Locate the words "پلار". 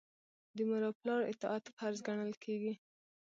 1.01-1.21